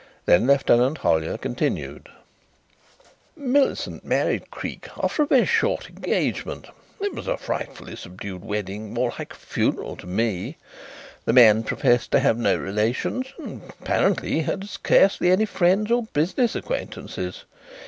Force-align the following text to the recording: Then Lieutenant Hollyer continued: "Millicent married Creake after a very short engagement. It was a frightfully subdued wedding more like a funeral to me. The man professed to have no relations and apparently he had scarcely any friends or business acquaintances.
Then 0.25 0.47
Lieutenant 0.47 0.97
Hollyer 0.97 1.37
continued: 1.37 2.09
"Millicent 3.35 4.03
married 4.03 4.49
Creake 4.49 4.87
after 4.97 5.21
a 5.21 5.27
very 5.27 5.45
short 5.45 5.91
engagement. 5.91 6.69
It 6.99 7.13
was 7.13 7.27
a 7.27 7.37
frightfully 7.37 7.95
subdued 7.95 8.43
wedding 8.43 8.95
more 8.95 9.13
like 9.19 9.31
a 9.33 9.37
funeral 9.37 9.95
to 9.97 10.07
me. 10.07 10.57
The 11.25 11.33
man 11.33 11.61
professed 11.61 12.09
to 12.13 12.19
have 12.19 12.39
no 12.39 12.55
relations 12.57 13.27
and 13.37 13.61
apparently 13.79 14.31
he 14.31 14.39
had 14.39 14.67
scarcely 14.67 15.29
any 15.29 15.45
friends 15.45 15.91
or 15.91 16.01
business 16.13 16.55
acquaintances. 16.55 17.45